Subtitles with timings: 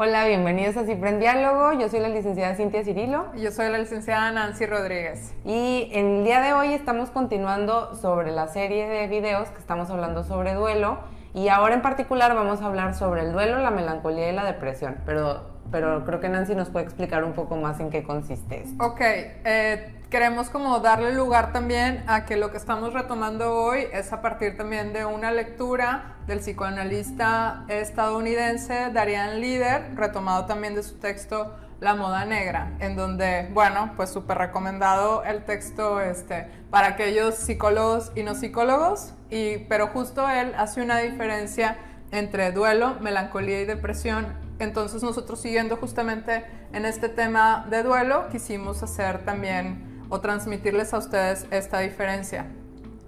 [0.00, 1.72] Hola, bienvenidos a Cipre en Diálogo.
[1.72, 3.34] Yo soy la licenciada Cintia Cirilo.
[3.34, 5.34] Yo soy la licenciada Nancy Rodríguez.
[5.44, 10.22] Y el día de hoy estamos continuando sobre la serie de videos que estamos hablando
[10.22, 11.00] sobre duelo.
[11.34, 14.98] Y ahora en particular vamos a hablar sobre el duelo, la melancolía y la depresión.
[15.04, 18.84] Pero, pero creo que Nancy nos puede explicar un poco más en qué consiste esto.
[18.84, 24.12] Ok, eh, queremos como darle lugar también a que lo que estamos retomando hoy es
[24.12, 30.94] a partir también de una lectura del psicoanalista estadounidense Darian Lieder, retomado también de su
[30.96, 37.34] texto La moda negra, en donde, bueno, pues súper recomendado el texto este, para aquellos
[37.34, 41.76] psicólogos y no psicólogos, y, pero justo él hace una diferencia
[42.10, 44.26] entre duelo, melancolía y depresión.
[44.58, 50.98] Entonces nosotros siguiendo justamente en este tema de duelo, quisimos hacer también o transmitirles a
[50.98, 52.46] ustedes esta diferencia.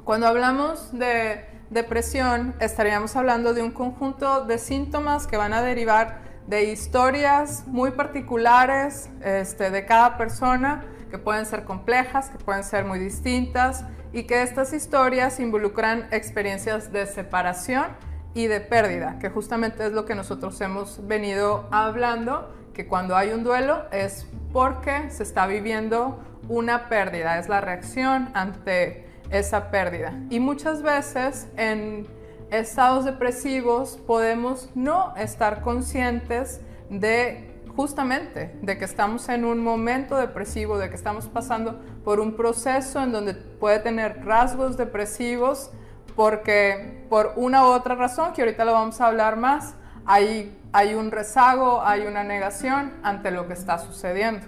[0.05, 6.23] Cuando hablamos de depresión, estaríamos hablando de un conjunto de síntomas que van a derivar
[6.47, 12.85] de historias muy particulares este, de cada persona, que pueden ser complejas, que pueden ser
[12.85, 17.87] muy distintas, y que estas historias involucran experiencias de separación
[18.35, 23.31] y de pérdida, que justamente es lo que nosotros hemos venido hablando, que cuando hay
[23.31, 26.19] un duelo es porque se está viviendo
[26.49, 30.15] una pérdida, es la reacción ante esa pérdida.
[30.31, 32.07] Y muchas veces en
[32.51, 37.47] estados depresivos podemos no estar conscientes de
[37.77, 43.01] justamente de que estamos en un momento depresivo, de que estamos pasando por un proceso
[43.01, 45.71] en donde puede tener rasgos depresivos
[46.17, 49.75] porque por una u otra razón, que ahorita lo vamos a hablar más,
[50.05, 54.47] hay, hay un rezago, hay una negación ante lo que está sucediendo.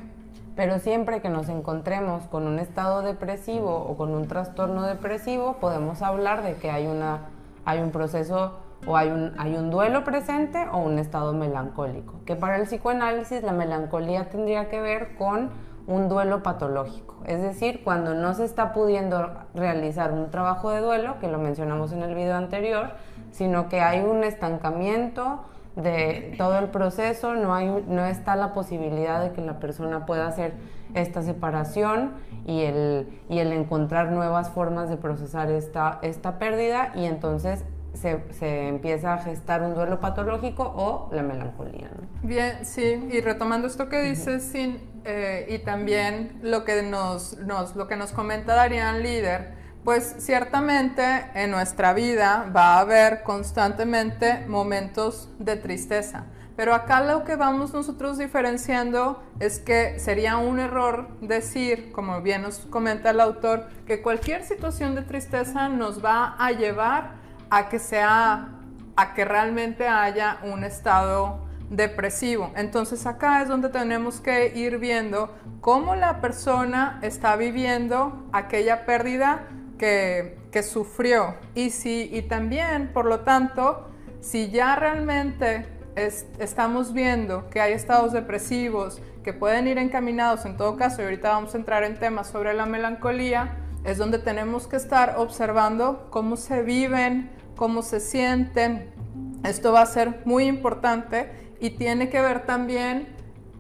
[0.55, 6.03] Pero siempre que nos encontremos con un estado depresivo o con un trastorno depresivo, podemos
[6.03, 7.29] hablar de que hay, una,
[7.65, 12.21] hay un proceso o hay un, hay un duelo presente o un estado melancólico.
[12.27, 15.51] Que para el psicoanálisis la melancolía tendría que ver con
[15.87, 17.17] un duelo patológico.
[17.25, 21.93] Es decir, cuando no se está pudiendo realizar un trabajo de duelo, que lo mencionamos
[21.93, 22.91] en el video anterior,
[23.31, 25.41] sino que hay un estancamiento,
[25.77, 30.27] de todo el proceso, no, hay, no está la posibilidad de que la persona pueda
[30.27, 30.53] hacer
[30.95, 32.13] esta separación
[32.47, 38.23] y el, y el encontrar nuevas formas de procesar esta, esta pérdida y entonces se,
[38.33, 41.91] se, empieza a gestar un duelo patológico o la melancolía.
[42.23, 47.77] Bien, sí, y retomando esto que dices, sin, eh, y también lo que nos, nos,
[47.77, 54.45] lo que nos comenta Darían Líder, pues ciertamente en nuestra vida va a haber constantemente
[54.47, 56.27] momentos de tristeza.
[56.55, 62.43] Pero acá lo que vamos nosotros diferenciando es que sería un error decir, como bien
[62.43, 67.15] nos comenta el autor, que cualquier situación de tristeza nos va a llevar
[67.51, 68.51] a que sea,
[68.97, 71.41] a que realmente haya un estado
[71.71, 72.53] depresivo.
[72.55, 79.47] Entonces acá es donde tenemos que ir viendo cómo la persona está viviendo aquella pérdida
[79.83, 81.35] que, sufrió.
[81.55, 83.89] Y, si, y también, por lo tanto,
[84.21, 85.67] si ya realmente
[86.39, 91.31] estamos viendo que hay estados depresivos que pueden ir encaminados, en todo caso, y ahorita
[91.31, 96.37] vamos a entrar en temas sobre la melancolía, es donde tenemos que estar observando cómo
[96.37, 98.93] se viven, cómo se sienten.
[99.43, 101.29] Esto va a ser muy importante
[101.59, 103.17] y tiene que ver también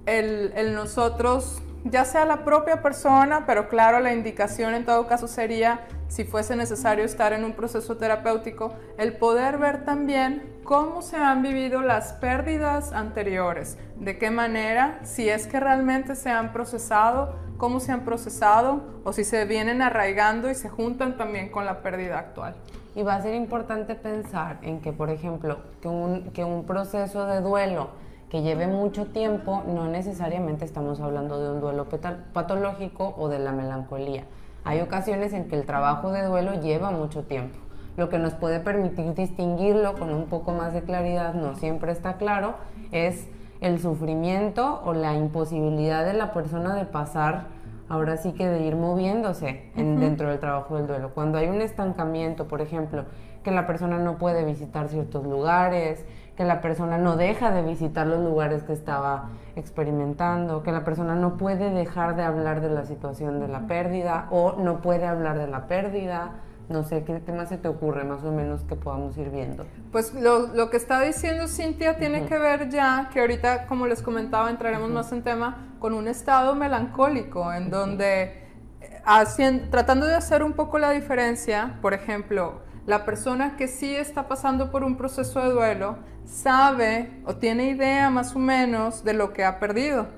[0.06, 5.26] el, el nosotros ya sea la propia persona, pero claro, la indicación en todo caso
[5.26, 5.80] sería,
[6.12, 11.40] si fuese necesario estar en un proceso terapéutico, el poder ver también cómo se han
[11.40, 17.80] vivido las pérdidas anteriores, de qué manera, si es que realmente se han procesado, cómo
[17.80, 22.18] se han procesado o si se vienen arraigando y se juntan también con la pérdida
[22.18, 22.56] actual.
[22.94, 27.24] Y va a ser importante pensar en que, por ejemplo, que un, que un proceso
[27.24, 27.88] de duelo,
[28.28, 31.88] que lleve mucho tiempo, no necesariamente estamos hablando de un duelo
[32.34, 34.26] patológico o de la melancolía.
[34.64, 37.58] Hay ocasiones en que el trabajo de duelo lleva mucho tiempo.
[37.96, 42.14] Lo que nos puede permitir distinguirlo con un poco más de claridad, no siempre está
[42.14, 42.54] claro,
[42.90, 43.28] es
[43.60, 47.46] el sufrimiento o la imposibilidad de la persona de pasar,
[47.88, 51.10] ahora sí que de ir moviéndose dentro del trabajo del duelo.
[51.12, 53.04] Cuando hay un estancamiento, por ejemplo,
[53.44, 56.04] que la persona no puede visitar ciertos lugares,
[56.42, 61.14] que la persona no deja de visitar los lugares que estaba experimentando, que la persona
[61.14, 65.38] no puede dejar de hablar de la situación de la pérdida o no puede hablar
[65.38, 66.32] de la pérdida,
[66.68, 69.64] No sé qué tema se te ocurre más o menos que podamos ir viendo.
[69.92, 74.50] Pues lo, que está diciendo Cintia tiene que ver ya, que ahorita como les comentaba
[74.50, 78.42] entraremos más en tema, con un estado melancólico en donde
[78.80, 84.28] eh, tratando de hacer un poco la diferencia, por ejemplo, la persona que sí está
[84.28, 89.32] pasando por un proceso de duelo sabe o tiene idea más o menos de lo
[89.32, 90.08] que ha perdido.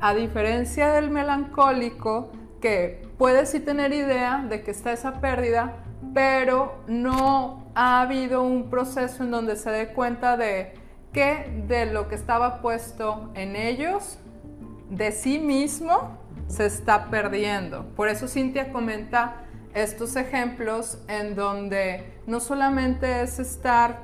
[0.00, 5.76] A diferencia del melancólico que puede sí tener idea de que está esa pérdida,
[6.14, 10.74] pero no ha habido un proceso en donde se dé cuenta de
[11.12, 14.18] que de lo que estaba puesto en ellos,
[14.90, 16.18] de sí mismo,
[16.48, 17.86] se está perdiendo.
[17.96, 19.43] Por eso Cintia comenta
[19.74, 24.02] estos ejemplos en donde no solamente es estar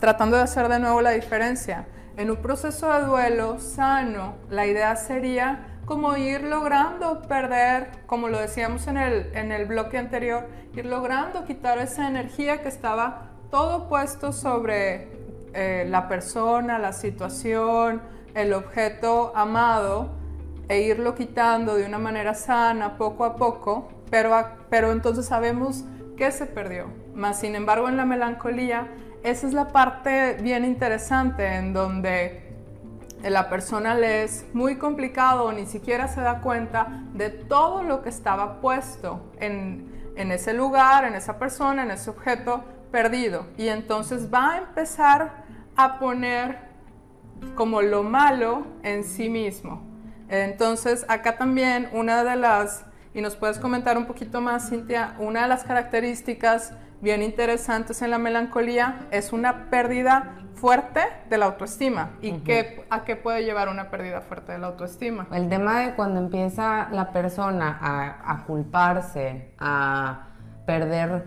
[0.00, 1.86] tratando de hacer de nuevo la diferencia.
[2.16, 8.38] En un proceso de duelo sano, la idea sería como ir logrando perder, como lo
[8.38, 13.88] decíamos en el, en el bloque anterior, ir logrando quitar esa energía que estaba todo
[13.88, 15.08] puesto sobre
[15.54, 18.02] eh, la persona, la situación,
[18.34, 20.10] el objeto amado,
[20.68, 24.36] e irlo quitando de una manera sana, poco a poco, pero,
[24.70, 25.84] pero entonces sabemos
[26.16, 26.86] que se perdió.
[27.14, 28.88] Más sin embargo, en la melancolía,
[29.22, 32.46] esa es la parte bien interesante en donde
[33.22, 38.08] la persona le es muy complicado, ni siquiera se da cuenta de todo lo que
[38.08, 43.46] estaba puesto en, en ese lugar, en esa persona, en ese objeto perdido.
[43.56, 45.44] Y entonces va a empezar
[45.76, 46.66] a poner
[47.54, 49.82] como lo malo en sí mismo.
[50.28, 52.84] Entonces acá también una de las
[53.16, 58.10] y nos puedes comentar un poquito más, Cintia, una de las características bien interesantes en
[58.10, 62.10] la melancolía es una pérdida fuerte de la autoestima.
[62.20, 65.28] ¿Y qué, a qué puede llevar una pérdida fuerte de la autoestima?
[65.32, 70.26] El tema de cuando empieza la persona a, culparse, a
[70.66, 71.24] perder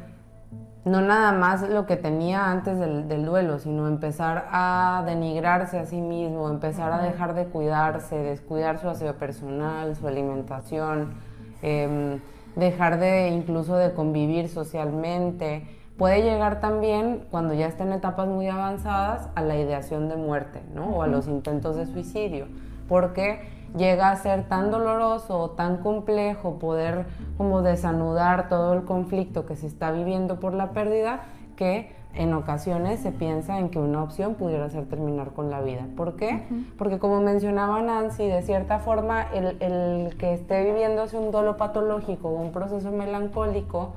[0.85, 6.01] no nada más lo que tenía antes del, duelo, sino empezar a denigrarse a sí
[6.01, 11.28] mismo, empezar a dejar de cuidarse, descuidar su aseo personal, su alimentación,
[11.61, 12.19] Em,
[12.55, 15.67] dejar de incluso de convivir socialmente.
[15.97, 20.61] Puede llegar también, cuando ya está en etapas muy avanzadas, a la ideación de muerte,
[20.73, 20.95] ¿no?
[20.95, 22.47] O a los intentos de suicidio,
[22.87, 23.41] porque
[23.77, 27.05] llega a ser tan doloroso o tan complejo poder
[27.37, 31.21] como desanudar todo el conflicto que se está viviendo por la pérdida
[31.55, 35.85] que en ocasiones se piensa en que una opción pudiera ser terminar con la vida.
[35.95, 36.43] ¿Por qué?
[36.77, 42.41] Porque como mencionaba Nancy, de cierta forma el, que esté viviéndose un dolo patológico o
[42.41, 43.93] un proceso melancólico,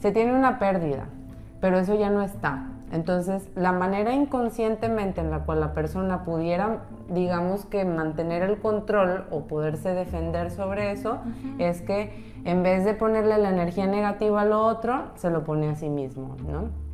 [0.00, 1.06] se tiene una pérdida,
[1.60, 2.66] pero eso ya no está.
[2.92, 9.26] Entonces, la manera inconscientemente en la cual la persona pudiera, digamos que mantener el control
[9.30, 11.18] o poderse defender sobre eso,
[11.58, 15.68] es que en vez de ponerle la energía negativa a lo otro, se lo pone
[15.68, 16.89] a sí mismo, ¿no?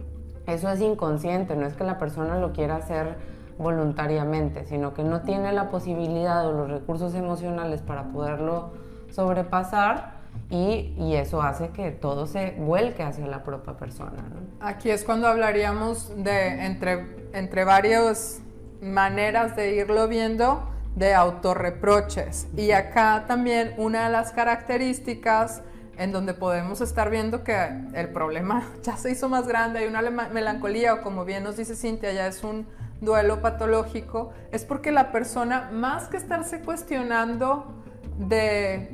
[0.47, 3.17] Eso es inconsciente, no es que la persona lo quiera hacer
[3.59, 8.73] voluntariamente, sino que no tiene la posibilidad o los recursos emocionales para poderlo
[9.11, 10.17] sobrepasar
[10.51, 14.23] y, eso hace que todo se vuelque hacia la propia persona.
[14.61, 18.43] Aquí es cuando hablaríamos de entre, entre varias
[18.81, 22.49] maneras de irlo viendo de autorreproches.
[22.57, 25.63] Y acá también una de las características
[25.99, 27.57] en donde podemos estar viendo que
[27.95, 31.75] el problema ya se hizo más grande, hay una melancolía o como bien nos dice
[31.77, 32.67] Cintia, ya es un
[33.01, 37.75] duelo patológico, es porque la persona, más que estarse cuestionando
[38.19, 38.91] de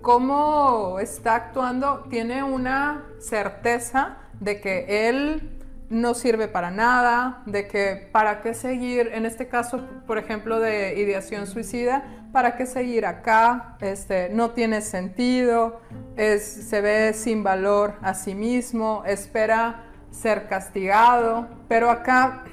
[0.00, 5.57] cómo está actuando, tiene una certeza de que él
[5.90, 10.98] no sirve para nada, de que para qué seguir, en este caso, por ejemplo, de
[10.98, 15.80] ideación suicida, para qué seguir acá, este, no tiene sentido,
[16.16, 22.44] es, se ve sin valor a sí mismo, espera ser castigado, pero acá,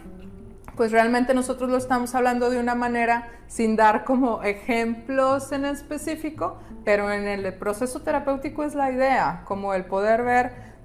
[0.76, 6.58] pues realmente nosotros lo estamos hablando de una manera sin dar como ejemplos en específico,
[6.84, 10.76] pero en el proceso terapéutico es la idea, como el poder ver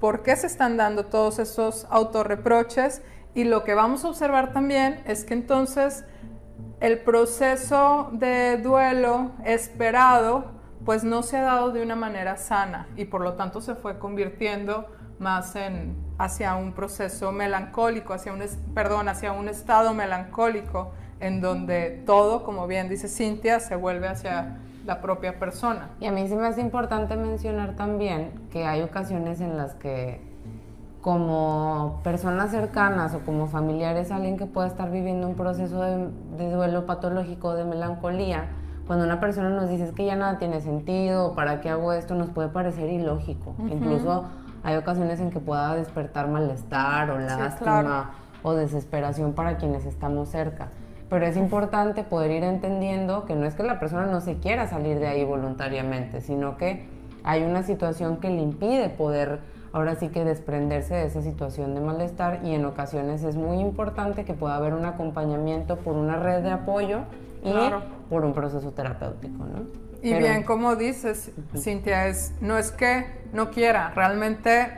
[0.00, 3.02] por qué se están dando todos esos autorreproches.
[3.34, 6.04] Y lo que vamos a observar también es que entonces
[6.80, 13.04] el proceso de duelo esperado pues no se ha dado de una manera sana y
[13.04, 14.86] por lo tanto se fue convirtiendo
[15.18, 18.42] más en hacia un proceso melancólico, hacia un
[18.74, 24.58] perdón, hacia un estado melancólico en donde todo, como bien dice Cintia, se vuelve hacia
[24.86, 25.90] la propia persona.
[26.00, 30.20] Y a mí sí me hace importante mencionar también que hay ocasiones en las que
[31.00, 36.84] como personas cercanas o como familiares, alguien que pueda estar viviendo un proceso de, duelo
[36.84, 38.48] patológico, de melancolía,
[38.86, 42.14] cuando una persona nos dice que ya nada tiene sentido, ¿para qué hago esto?
[42.14, 43.54] Nos puede parecer ilógico.
[43.70, 44.24] Incluso
[44.62, 48.10] hay ocasiones en que pueda despertar malestar o lástima
[48.42, 50.68] o desesperación para quienes estamos cerca.
[51.10, 54.68] Pero es importante poder ir entendiendo que no es que la persona no se quiera
[54.68, 56.86] salir de ahí voluntariamente, sino que
[57.24, 59.40] hay una situación que le impide poder
[59.72, 64.24] ahora sí que desprenderse de esa situación de malestar y en ocasiones es muy importante
[64.24, 67.00] que pueda haber un acompañamiento por una red de apoyo
[67.44, 67.52] y
[68.08, 69.90] por un proceso terapéutico, ¿no?
[70.02, 74.68] Y bien, como dices, Cintia, es, no es que no quiera, realmente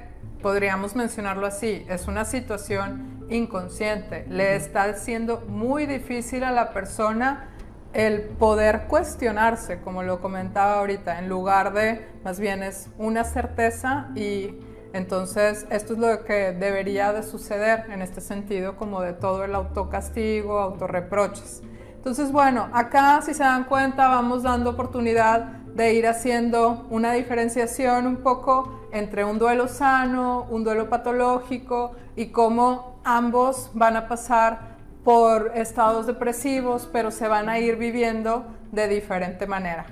[0.43, 7.49] podríamos mencionarlo así, es una situación inconsciente, le está siendo muy difícil a la persona
[7.93, 14.09] el poder cuestionarse, como lo comentaba ahorita, en lugar de, más bien es una certeza
[14.15, 14.57] y
[14.93, 19.55] entonces esto es lo que debería de suceder en este sentido, como de todo el
[19.55, 21.63] autocastigo, autorreproches.
[21.95, 28.07] Entonces, bueno, acá si se dan cuenta vamos dando oportunidad de ir haciendo una diferenciación
[28.07, 34.73] un poco entre un duelo sano, un duelo patológico y cómo ambos van a pasar
[35.05, 39.87] por estados depresivos, pero se van a ir viviendo de diferente manera.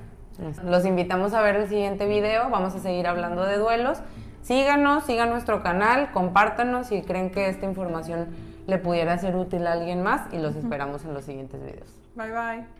[0.64, 3.98] Los invitamos a ver el siguiente video, vamos a seguir hablando de duelos.
[4.42, 8.28] Síganos, sigan nuestro canal, compártanos si creen que esta información
[8.66, 11.92] le pudiera ser útil a alguien más y los esperamos en los siguientes videos.
[12.14, 12.79] Bye bye.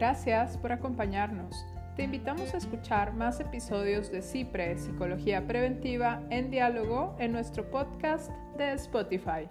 [0.00, 1.66] Gracias por acompañarnos.
[1.94, 8.30] Te invitamos a escuchar más episodios de CIPRE, Psicología Preventiva, en diálogo en nuestro podcast
[8.56, 9.46] de Spotify.